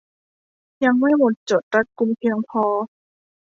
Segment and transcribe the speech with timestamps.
[0.85, 2.65] ยังไม่หมดจดรัดกุมเพียงพอ